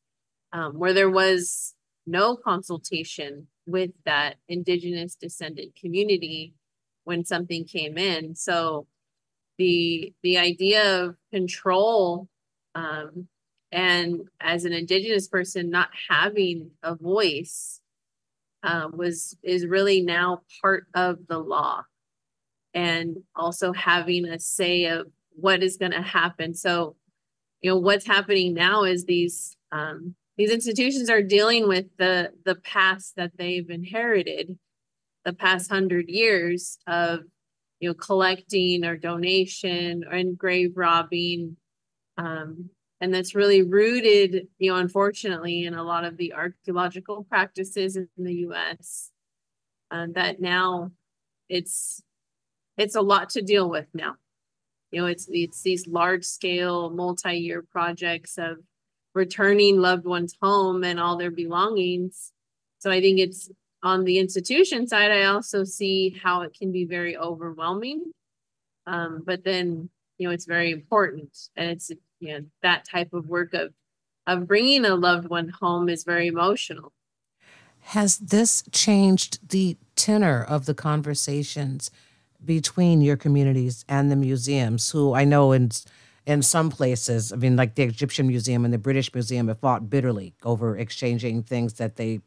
[0.54, 1.74] um, where there was
[2.06, 6.54] no consultation with that indigenous descendant community
[7.04, 8.36] when something came in.
[8.36, 8.88] So
[9.58, 12.28] the the idea of control
[12.76, 13.28] um,
[13.72, 17.82] and as an indigenous person not having a voice
[18.64, 21.84] uh, was is really now part of the law
[22.74, 26.96] and also having a say of what is going to happen so
[27.62, 32.56] you know what's happening now is these um, these institutions are dealing with the the
[32.56, 34.58] past that they've inherited
[35.24, 37.20] the past hundred years of
[37.80, 41.58] you know collecting or donation or and grave robbing.
[42.18, 47.96] Um, and that's really rooted you know unfortunately in a lot of the archaeological practices
[47.96, 49.12] in the us
[49.92, 50.90] uh, that now
[51.50, 52.02] it's
[52.80, 54.16] it's a lot to deal with now.
[54.90, 58.58] You know it's it's these large scale multi-year projects of
[59.14, 62.32] returning loved ones home and all their belongings.
[62.80, 63.50] So i think it's
[63.84, 68.12] on the institution side i also see how it can be very overwhelming.
[68.88, 73.28] Um, but then you know it's very important and it's you know that type of
[73.28, 73.74] work of
[74.28, 76.94] of bringing a loved one home is very emotional.
[77.86, 81.90] Has this changed the tenor of the conversations
[82.44, 85.70] between your communities and the museums who i know in
[86.26, 89.90] in some places i mean like the egyptian museum and the british museum have fought
[89.90, 92.20] bitterly over exchanging things that they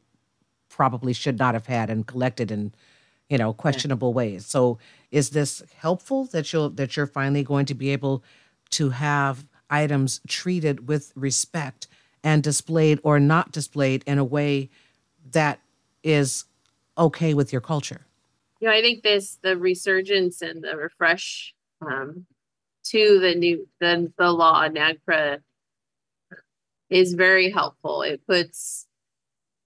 [0.68, 2.72] probably should not have had and collected in
[3.28, 4.16] you know questionable yeah.
[4.16, 4.78] ways so
[5.10, 8.22] is this helpful that you'll that you're finally going to be able
[8.70, 11.86] to have items treated with respect
[12.22, 14.70] and displayed or not displayed in a way
[15.32, 15.60] that
[16.02, 16.44] is
[16.96, 18.06] okay with your culture?
[18.60, 22.26] You know, I think this the resurgence and the refresh um,
[22.84, 25.40] to the new the the law NAGPRA
[26.90, 28.02] is very helpful.
[28.02, 28.86] It puts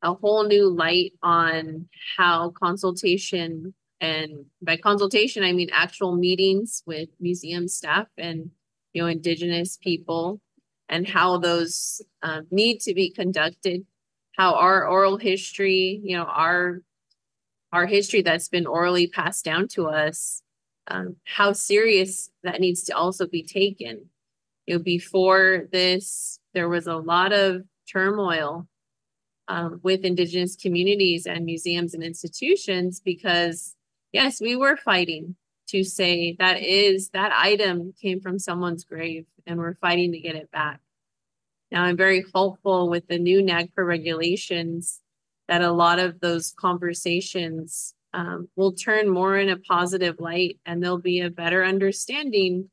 [0.02, 7.08] a whole new light on how consultation and by consultation I mean actual meetings with
[7.20, 8.50] museum staff and
[8.92, 10.40] you know, indigenous people
[10.88, 13.84] and how those um, need to be conducted,
[14.36, 16.82] how our oral history, you know, our
[17.72, 20.42] our history that's been orally passed down to us,
[20.90, 24.06] um, how serious that needs to also be taken.
[24.66, 28.66] You know, before this, there was a lot of turmoil
[29.48, 33.74] um, with indigenous communities and museums and institutions because
[34.12, 35.36] yes, we were fighting
[35.68, 40.34] to say that is that item came from someone's grave and we're fighting to get
[40.34, 40.80] it back.
[41.70, 45.00] Now, I'm very hopeful with the new NAGPRA regulations
[45.48, 50.82] that a lot of those conversations um, will turn more in a positive light and
[50.82, 52.70] there'll be a better understanding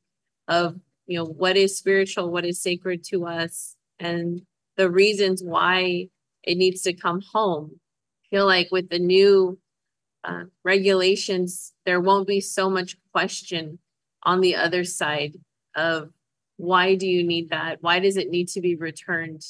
[0.48, 4.42] of you know what is spiritual what is sacred to us and
[4.76, 6.08] the reasons why
[6.42, 7.78] it needs to come home
[8.26, 9.58] I feel like with the new
[10.26, 13.78] uh, regulations, there won't be so much question
[14.24, 15.36] on the other side
[15.76, 16.10] of
[16.56, 17.78] why do you need that?
[17.82, 19.42] Why does it need to be returned?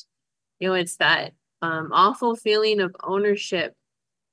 [0.59, 3.75] You know, it's that um, awful feeling of ownership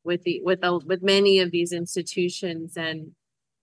[0.03, 3.11] with the with the, with many of these institutions, and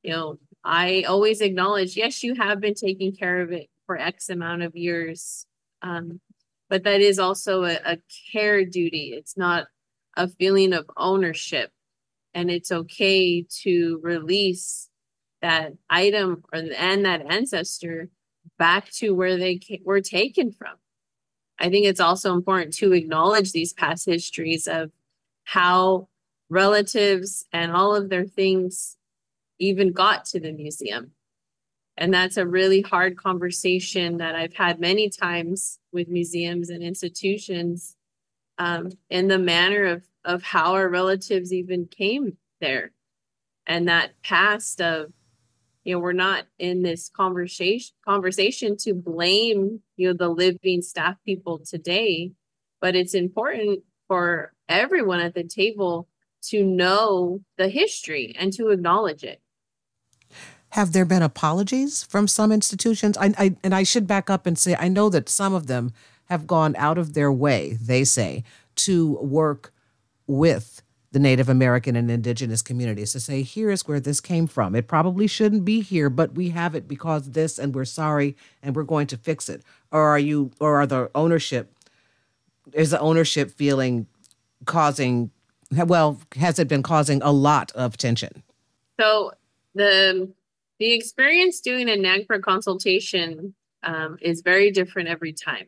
[0.03, 4.29] you know, I always acknowledge, yes, you have been taking care of it for X
[4.29, 5.46] amount of years,
[5.83, 6.20] um,
[6.68, 7.98] but that is also a, a
[8.33, 9.12] care duty.
[9.16, 9.66] It's not
[10.16, 11.70] a feeling of ownership
[12.35, 14.88] and it's okay to release
[15.42, 18.09] that item or, and that ancestor
[18.59, 20.74] back to where they were taken from.
[21.59, 24.90] I think it's also important to acknowledge these past histories of
[25.44, 26.09] how
[26.50, 28.96] relatives and all of their things
[29.58, 31.12] even got to the museum.
[31.96, 37.96] And that's a really hard conversation that I've had many times with museums and institutions
[38.58, 42.92] um, in the manner of of how our relatives even came there
[43.66, 45.12] and that past of
[45.84, 51.16] you know we're not in this conversation conversation to blame you know the living staff
[51.24, 52.32] people today
[52.80, 56.06] but it's important for everyone at the table
[56.42, 59.40] to know the history and to acknowledge it
[60.70, 64.59] have there been apologies from some institutions I, I and i should back up and
[64.59, 65.92] say i know that some of them
[66.26, 68.44] have gone out of their way they say
[68.76, 69.72] to work
[70.26, 74.77] with the Native American and indigenous communities to say, here is where this came from.
[74.77, 78.77] It probably shouldn't be here, but we have it because this, and we're sorry, and
[78.77, 79.62] we're going to fix it.
[79.90, 81.75] Or are you, or are the ownership,
[82.73, 84.06] is the ownership feeling
[84.67, 85.33] causing,
[85.73, 88.42] well, has it been causing a lot of tension?
[89.00, 89.33] So
[89.75, 90.33] the
[90.79, 95.66] the experience doing a NAGPRA consultation um, is very different every time.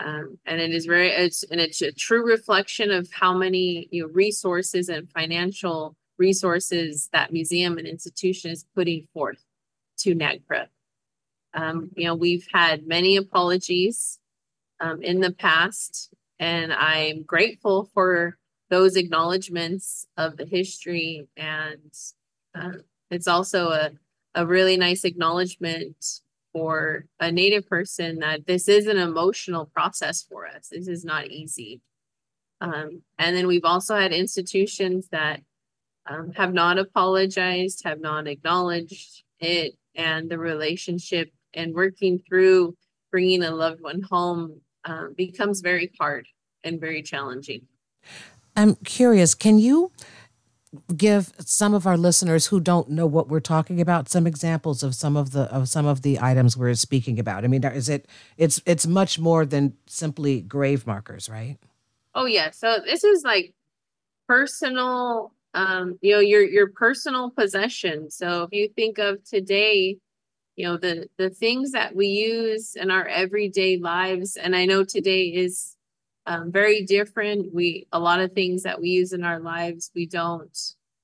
[0.00, 4.02] Um, and it is very, it's, and it's a true reflection of how many, you
[4.02, 9.44] know, resources and financial resources that museum and institution is putting forth
[9.98, 10.68] to NAGPRA.
[11.52, 14.18] Um, you know, we've had many apologies
[14.80, 18.37] um, in the past, and I'm grateful for
[18.70, 21.26] those acknowledgments of the history.
[21.36, 21.92] And
[22.54, 22.78] uh,
[23.10, 23.90] it's also a,
[24.34, 26.20] a really nice acknowledgement
[26.52, 30.68] for a Native person that this is an emotional process for us.
[30.70, 31.80] This is not easy.
[32.60, 35.42] Um, and then we've also had institutions that
[36.06, 42.76] um, have not apologized, have not acknowledged it, and the relationship and working through
[43.10, 46.26] bringing a loved one home um, becomes very hard
[46.64, 47.66] and very challenging.
[48.58, 49.92] I'm curious, can you
[50.96, 54.96] give some of our listeners who don't know what we're talking about some examples of
[54.96, 57.44] some of the of some of the items we're speaking about?
[57.44, 58.06] I mean, is it
[58.36, 61.56] it's it's much more than simply grave markers, right?
[62.16, 62.50] Oh yeah.
[62.50, 63.54] So this is like
[64.26, 68.10] personal um you know your your personal possession.
[68.10, 69.98] So if you think of today,
[70.56, 74.82] you know the the things that we use in our everyday lives and I know
[74.82, 75.76] today is
[76.28, 77.54] um, very different.
[77.54, 80.56] We a lot of things that we use in our lives we don't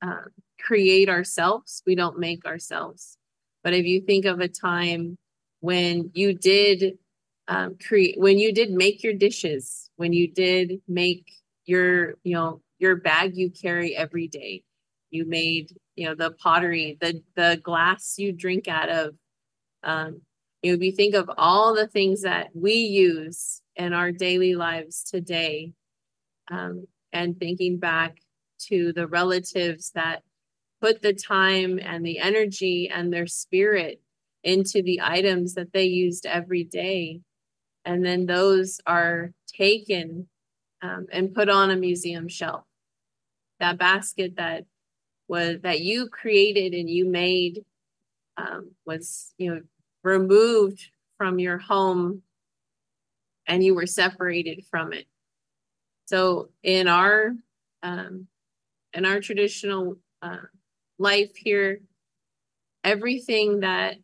[0.03, 0.25] uh,
[0.61, 1.83] create ourselves.
[1.87, 3.17] We don't make ourselves.
[3.65, 5.17] But if you think of a time
[5.61, 6.99] when you did
[7.49, 11.33] um, create, when you did make your dishes, when you did make
[11.65, 14.63] your you know your bag you carry every day,
[15.11, 19.15] you made you know the pottery, the the glass you drink out of.
[19.83, 20.21] Um,
[20.63, 24.55] you know, if you think of all the things that we use in our daily
[24.55, 25.73] lives today
[26.51, 28.19] um, and thinking back
[28.59, 30.23] to the relatives that
[30.81, 34.01] put the time and the energy and their spirit
[34.43, 37.21] into the items that they used every day.
[37.85, 40.29] And then those are taken
[40.83, 42.65] um, and put on a museum shelf.
[43.61, 44.65] That basket that
[45.29, 47.65] was that you created and you made
[48.37, 49.61] um, was you know
[50.03, 52.23] removed from your home
[53.47, 55.07] and you were separated from it.
[56.07, 57.33] So in our
[57.83, 58.27] um,
[58.93, 60.37] in our traditional uh,
[60.99, 61.81] life here,
[62.83, 63.97] everything that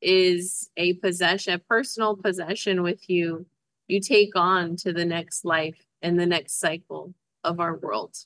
[0.00, 3.46] is a possession, a personal possession with you,
[3.88, 8.16] you take on to the next life and the next cycle of our world.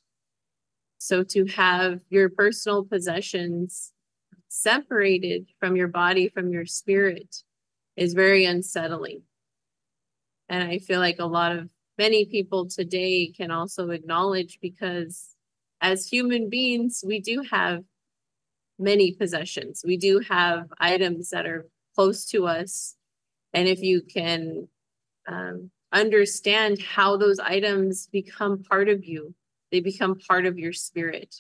[0.99, 3.93] So to have your personal possessions
[4.49, 7.43] separated from your body, from your spirit,
[7.97, 9.23] is very unsettling.
[10.51, 15.37] And I feel like a lot of many people today can also acknowledge because
[15.81, 17.85] as human beings, we do have
[18.79, 19.83] many possessions.
[19.87, 22.97] We do have items that are close to us.
[23.55, 24.69] And if you can
[25.29, 29.35] um, understand how those items become part of you,
[29.71, 31.37] they become part of your spirit.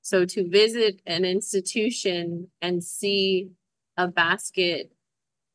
[0.00, 3.50] So to visit an institution and see
[3.98, 4.92] a basket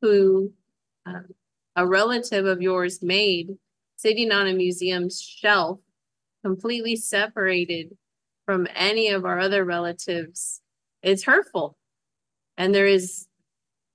[0.02, 0.54] who
[1.08, 1.26] um,
[1.76, 3.58] a relative of yours made
[3.98, 5.80] sitting on a museum's shelf,
[6.44, 7.96] completely separated
[8.46, 10.62] from any of our other relatives,
[11.02, 11.78] it's hurtful.
[12.58, 13.28] And there is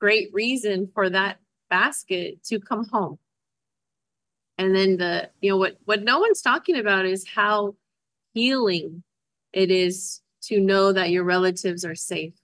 [0.01, 3.18] great reason for that basket to come home.
[4.59, 7.76] And then the, you know, what what no one's talking about is how
[8.35, 9.03] healing
[9.53, 12.35] it is to know that your relatives are safe,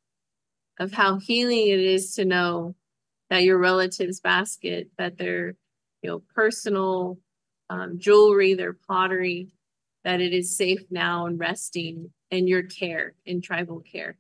[0.79, 2.75] of how healing it is to know
[3.31, 5.55] that your relatives basket, that their
[6.03, 7.19] you know personal
[7.69, 9.49] um, jewelry, their pottery,
[10.05, 14.17] that it is safe now and resting in your care, in tribal care.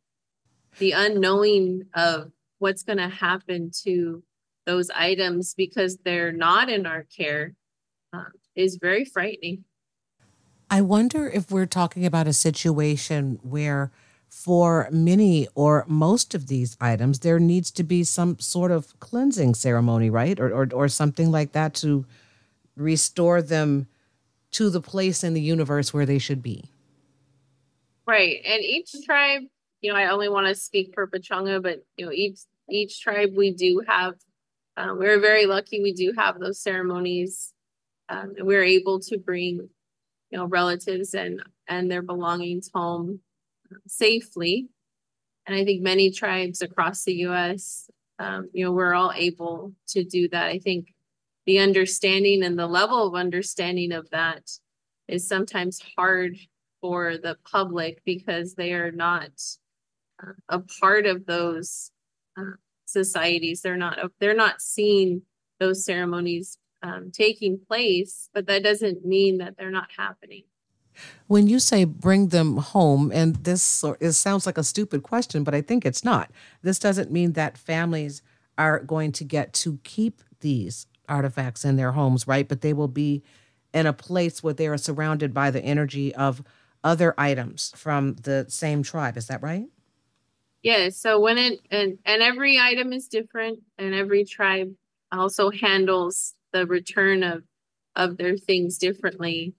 [0.78, 4.22] The unknowing of what's going to happen to
[4.66, 7.54] those items because they're not in our care
[8.12, 9.64] uh, is very frightening.
[10.68, 13.92] I wonder if we're talking about a situation where
[14.36, 19.54] for many or most of these items, there needs to be some sort of cleansing
[19.54, 20.38] ceremony, right?
[20.38, 22.04] Or, or, or something like that to
[22.76, 23.86] restore them
[24.50, 26.66] to the place in the universe where they should be.
[28.06, 28.42] Right.
[28.44, 29.44] And each tribe,
[29.80, 33.32] you know, I only want to speak for Pechanga, but, you know, each, each tribe
[33.34, 34.16] we do have,
[34.76, 37.54] um, we're very lucky we do have those ceremonies.
[38.10, 39.70] Um, and we're able to bring,
[40.30, 43.20] you know, relatives and, and their belongings home
[43.86, 44.68] safely.
[45.46, 47.88] And I think many tribes across the US,
[48.18, 50.46] um, you know, we're all able to do that.
[50.46, 50.92] I think
[51.46, 54.50] the understanding and the level of understanding of that
[55.08, 56.36] is sometimes hard
[56.80, 59.30] for the public because they are not
[60.22, 61.90] uh, a part of those
[62.36, 62.56] uh,
[62.86, 63.62] societies.
[63.62, 65.22] They're not they're not seeing
[65.60, 70.44] those ceremonies um, taking place, but that doesn't mean that they're not happening.
[71.26, 75.54] When you say bring them home, and this it sounds like a stupid question, but
[75.54, 76.30] I think it's not.
[76.62, 78.22] This doesn't mean that families
[78.58, 82.48] are going to get to keep these artifacts in their homes, right?
[82.48, 83.22] But they will be
[83.72, 86.42] in a place where they are surrounded by the energy of
[86.82, 89.16] other items from the same tribe.
[89.16, 89.66] Is that right?
[90.62, 90.88] Yeah.
[90.90, 94.74] So when it and and every item is different, and every tribe
[95.12, 97.42] also handles the return of
[97.94, 99.54] of their things differently.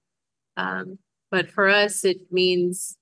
[0.56, 1.00] Um,
[1.32, 2.98] but for us, it means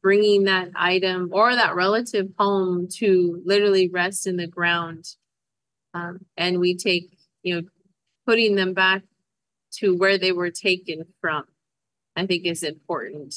[0.00, 5.04] bringing that item or that relative home to literally rest in the ground.
[5.94, 7.68] Um, and we take, you know,
[8.26, 9.02] putting them back
[9.72, 11.44] to where they were taken from,
[12.16, 13.34] I think is important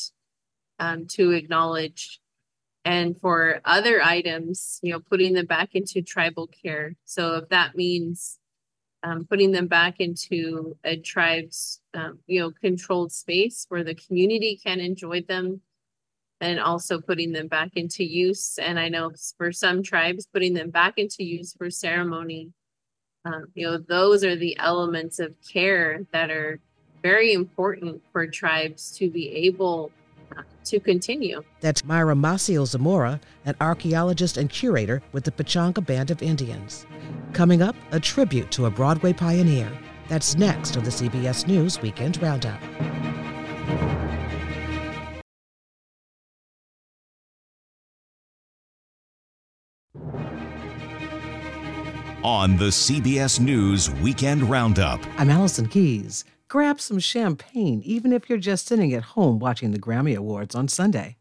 [0.79, 2.19] um, to acknowledge.
[2.83, 6.95] And for other items, you know, putting them back into tribal care.
[7.03, 8.37] So if that means
[9.05, 14.59] um, putting them back into a tribe's, um, you know, controlled space where the community
[14.61, 15.61] can enjoy them,
[16.41, 18.57] and also putting them back into use.
[18.57, 22.51] And I know for some tribes, putting them back into use for ceremony,
[23.25, 26.59] um, you know, those are the elements of care that are
[27.03, 29.91] very important for tribes to be able
[30.65, 31.43] to continue.
[31.61, 36.85] That's Myra Masiel Zamora, an archaeologist and curator with the Pechanga Band of Indians.
[37.33, 39.71] Coming up, a tribute to a Broadway pioneer.
[40.07, 42.61] That's next on the CBS News Weekend Roundup.
[52.23, 54.99] On the CBS News Weekend Roundup.
[55.19, 59.79] I'm Allison Keyes grab some champagne, even if you're just sitting at home watching the
[59.79, 61.17] Grammy Awards on Sunday.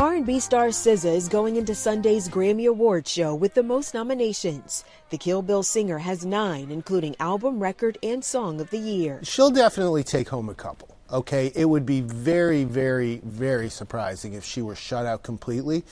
[0.00, 4.84] R&B star SZA is going into Sunday's Grammy Awards show with the most nominations.
[5.10, 9.20] The Kill Bill singer has nine, including album, record, and song of the year.
[9.22, 10.96] She'll definitely take home a couple.
[11.12, 15.84] Okay, it would be very, very, very surprising if she were shut out completely.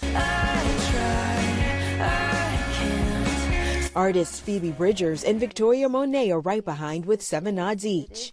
[3.94, 8.32] Artists Phoebe Bridgers and Victoria Monet are right behind with seven nods each.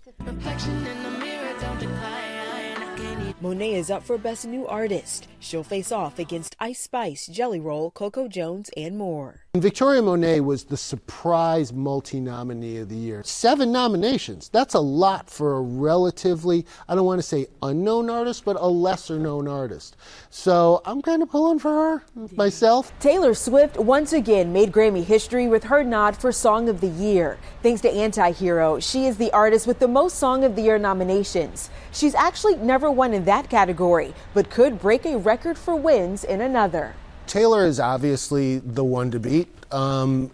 [3.42, 5.28] Monet is up for Best New Artist.
[5.40, 9.46] She'll face off against Ice Spice, Jelly Roll, Coco Jones, and more.
[9.58, 13.24] Victoria Monet was the surprise multi nominee of the year.
[13.24, 14.48] Seven nominations.
[14.48, 18.68] That's a lot for a relatively, I don't want to say unknown artist, but a
[18.68, 19.98] lesser known artist.
[20.30, 22.04] So I'm kind of pulling for her
[22.36, 22.94] myself.
[23.00, 27.40] Taylor Swift once again made Grammy history with her nod for Song of the Year.
[27.64, 30.78] Thanks to Anti Hero, she is the artist with the most Song of the Year
[30.78, 31.72] nominations.
[31.92, 36.40] She's actually never won in that category, but could break a record for wins in
[36.40, 36.94] another.
[37.30, 39.48] Taylor is obviously the one to beat.
[39.72, 40.32] Um,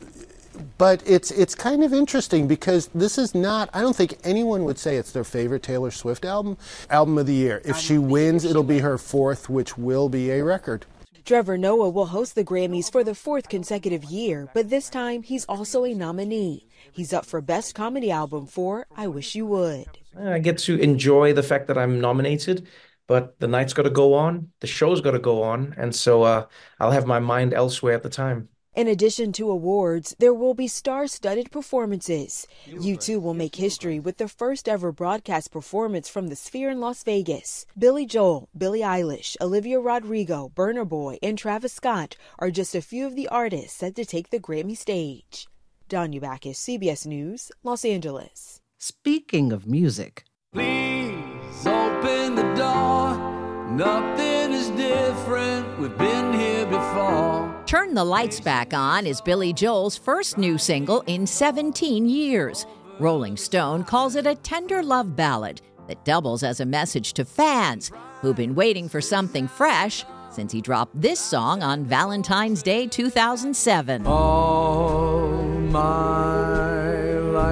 [0.78, 4.80] but it's it's kind of interesting because this is not I don't think anyone would
[4.80, 6.58] say it's their favorite Taylor Swift album
[6.90, 7.62] album of the year.
[7.66, 10.86] If she wins, it'll be her fourth, which will be a record.
[11.26, 15.44] Trevor Noah will host the Grammys for the fourth consecutive year, but this time he's
[15.46, 16.68] also a nominee.
[16.94, 19.88] He's up for Best Comedy Album for I Wish You Would.
[20.18, 22.68] I get to enjoy the fact that I'm nominated
[23.08, 26.24] but the night's got to go on, the show's got to go on, and so
[26.24, 26.46] uh,
[26.80, 28.50] I'll have my mind elsewhere at the time.
[28.76, 32.46] In addition to awards, there will be star studded performances.
[32.68, 37.02] U2 will make history with the first ever broadcast performance from the Sphere in Las
[37.04, 37.66] Vegas.
[37.78, 43.08] Billy Joel, Billie Eilish, Olivia Rodrigo, Burna Boy, and Travis Scott are just a few
[43.08, 45.48] of the artists set to take the Grammy stage.
[45.88, 48.60] Dawn Ubakis, CBS News, Los Angeles.
[48.78, 51.35] Speaking of music, please
[52.06, 53.18] open the door.
[53.72, 55.80] Nothing is different.
[55.80, 57.64] We've been here before.
[57.66, 62.66] Turn the Lights Back On is Billy Joel's first new single in 17 years.
[63.00, 67.92] Rolling Stone calls it a tender love ballad that doubles as a message to fans
[68.22, 74.06] who've been waiting for something fresh since he dropped this song on Valentine's Day 2007.
[74.06, 75.34] All
[75.72, 76.75] my.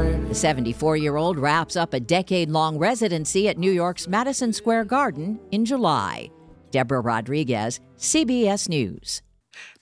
[0.04, 4.86] The 74 year old wraps up a decade long residency at New York's Madison Square
[4.86, 6.30] Garden in July.
[6.72, 9.22] Deborah Rodriguez, CBS News.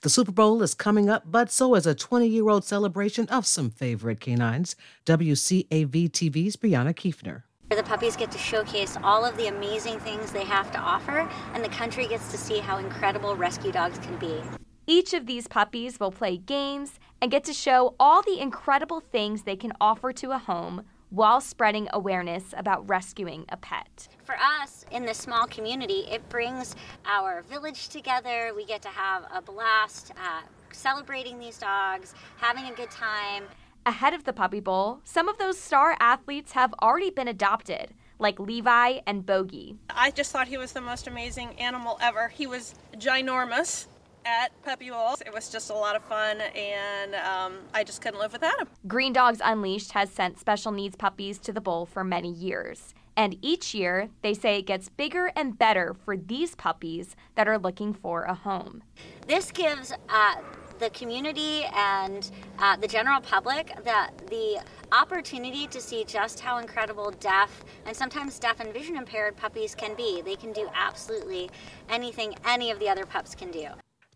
[0.02, 3.46] The Super Bowl is coming up, but so is a 20 year old celebration of
[3.46, 4.76] some favorite canines.
[5.06, 7.42] WCAV TV's Brianna Kiefner.
[7.70, 11.64] The puppies get to showcase all of the amazing things they have to offer, and
[11.64, 14.40] the country gets to see how incredible rescue dogs can be.
[14.86, 19.44] Each of these puppies will play games and get to show all the incredible things
[19.44, 24.08] they can offer to a home while spreading awareness about rescuing a pet.
[24.24, 26.74] For us in this small community, it brings
[27.06, 28.52] our village together.
[28.56, 30.40] We get to have a blast uh,
[30.72, 33.44] celebrating these dogs, having a good time.
[33.86, 38.40] Ahead of the Puppy Bowl, some of those star athletes have already been adopted, like
[38.40, 39.76] Levi and Bogey.
[39.90, 42.28] I just thought he was the most amazing animal ever.
[42.28, 43.86] He was ginormous
[44.24, 45.14] at Puppy Bowl.
[45.24, 48.68] It was just a lot of fun, and um, I just couldn't live without him.
[48.86, 52.94] Green Dogs Unleashed has sent special needs puppies to the bowl for many years.
[53.16, 57.58] And each year, they say it gets bigger and better for these puppies that are
[57.58, 58.82] looking for a home.
[59.26, 60.36] This gives uh,
[60.78, 64.62] the community and uh, the general public the, the
[64.92, 69.94] opportunity to see just how incredible deaf and sometimes deaf and vision impaired puppies can
[69.94, 70.22] be.
[70.22, 71.50] They can do absolutely
[71.88, 73.68] anything any of the other pups can do.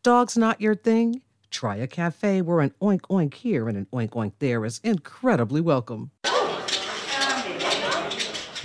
[0.07, 1.21] Dogs not your thing?
[1.51, 5.61] Try a cafe where an oink oink here and an oink oink there is incredibly
[5.61, 6.13] welcome.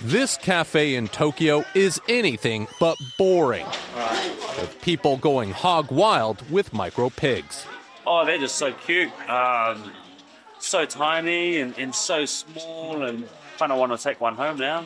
[0.03, 7.09] This cafe in Tokyo is anything but boring, with people going hog wild with micro
[7.09, 7.65] pigs.
[8.05, 9.09] Oh, they're just so cute.
[9.27, 9.91] Um,
[10.59, 13.27] so tiny and, and so small, and
[13.57, 14.85] kind of want to take one home now.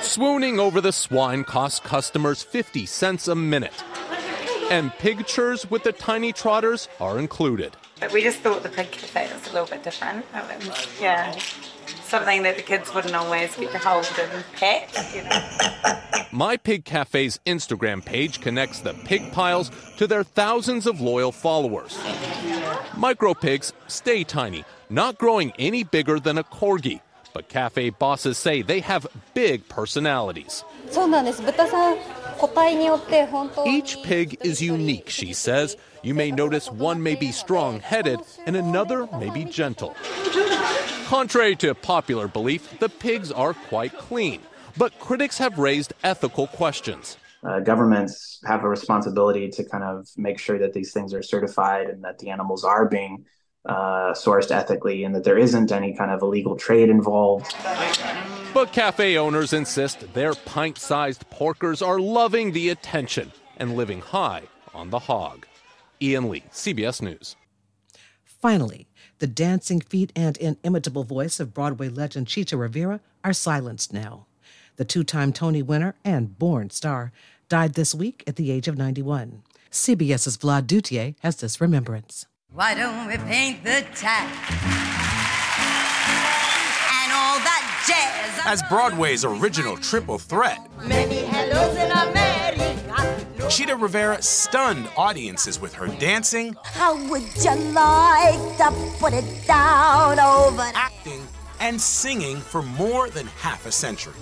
[0.00, 3.84] Swooning over the swine costs customers 50 cents a minute
[4.71, 7.75] And pictures with the tiny trotters are included.
[7.99, 10.25] But we just thought the pig cafe was a little bit different.
[11.01, 11.35] Yeah,
[12.03, 15.13] something that the kids wouldn't always get to hold and pet.
[15.13, 16.01] You know.
[16.31, 21.97] My Pig Cafe's Instagram page connects the pig piles to their thousands of loyal followers.
[22.95, 27.01] Micro pigs stay tiny, not growing any bigger than a corgi.
[27.33, 30.63] But cafe bosses say they have big personalities.
[30.89, 31.97] そうなんです豚さん
[33.66, 35.76] each pig is unique, she says.
[36.02, 39.96] You may notice one may be strong headed and another may be gentle.
[41.06, 44.40] Contrary to popular belief, the pigs are quite clean,
[44.76, 47.16] but critics have raised ethical questions.
[47.42, 51.88] Uh, governments have a responsibility to kind of make sure that these things are certified
[51.88, 53.24] and that the animals are being
[53.66, 57.54] uh, sourced ethically and that there isn't any kind of illegal trade involved.
[58.54, 64.42] But cafe owners insist their pint sized porkers are loving the attention and living high
[64.72, 65.44] on the hog.
[66.00, 67.34] Ian Lee, CBS News.
[68.22, 68.86] Finally,
[69.18, 74.26] the dancing feet and inimitable voice of Broadway legend Chita Rivera are silenced now.
[74.76, 77.10] The two time Tony winner and born star
[77.48, 79.42] died this week at the age of 91.
[79.72, 82.26] CBS's Vlad Duthiers has this remembrance.
[82.52, 85.03] Why don't we paint the town?
[87.88, 88.46] And all that jazz.
[88.46, 93.48] As Broadway's original triple threat, Many hellos in America.
[93.50, 100.18] Chita Rivera stunned audiences with her dancing, How would you like to put it down
[100.18, 101.26] over acting,
[101.60, 104.14] and singing for more than half a century.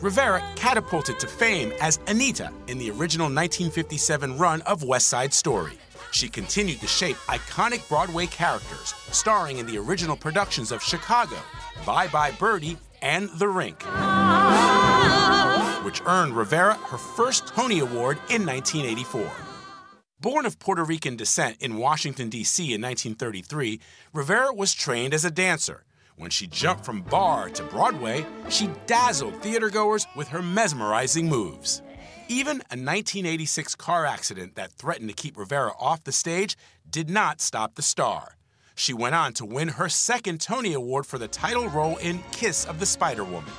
[0.00, 5.72] Rivera catapulted to fame as Anita in the original 1957 run of West Side Story.
[6.10, 11.36] She continued to shape iconic Broadway characters, starring in the original productions of Chicago,
[11.84, 13.82] Bye Bye Birdie, and The Rink,
[15.84, 19.30] which earned Rivera her first Tony Award in 1984.
[20.20, 22.62] Born of Puerto Rican descent in Washington, D.C.
[22.64, 23.80] in 1933,
[24.12, 25.84] Rivera was trained as a dancer.
[26.16, 31.82] When she jumped from barre to Broadway, she dazzled theatergoers with her mesmerizing moves.
[32.30, 36.58] Even a 1986 car accident that threatened to keep Rivera off the stage
[36.88, 38.36] did not stop the star.
[38.74, 42.66] She went on to win her second Tony Award for the title role in Kiss
[42.66, 43.50] of the Spider Woman.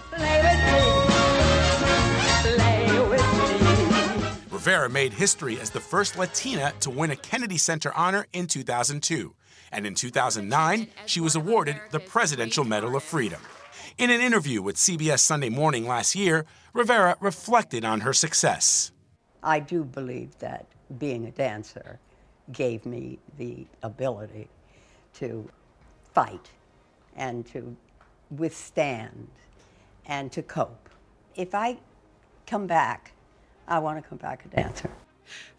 [4.52, 9.34] Rivera made history as the first Latina to win a Kennedy Center honor in 2002.
[9.72, 13.42] And in 2009, she was awarded the Presidential Medal of Freedom.
[14.00, 18.94] In an interview with CBS Sunday Morning last year, Rivera reflected on her success.
[19.44, 22.00] I do believe that being a dancer
[22.54, 24.48] gave me the ability
[25.16, 25.50] to
[26.14, 26.50] fight
[27.18, 27.76] and to
[28.32, 29.28] withstand
[30.06, 30.90] and to cope.
[31.36, 31.80] If I
[32.48, 33.12] come back,
[33.68, 34.90] I want to come back a dancer.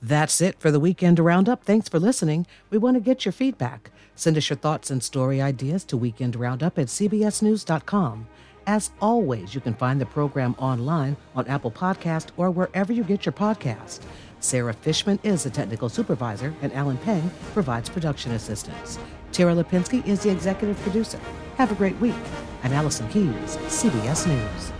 [0.03, 1.65] That's it for the Weekend Roundup.
[1.65, 2.47] Thanks for listening.
[2.71, 3.91] We want to get your feedback.
[4.15, 8.27] Send us your thoughts and story ideas to Weekend Roundup at cbsnews.com.
[8.67, 13.25] As always, you can find the program online on Apple Podcast or wherever you get
[13.25, 14.01] your podcast.
[14.41, 18.99] Sarah Fishman is the technical supervisor, and Alan Peng provides production assistance.
[19.33, 21.21] Tara Lipinski is the executive producer.
[21.57, 22.15] Have a great week.
[22.63, 24.80] I'm Allison Keyes, CBS News.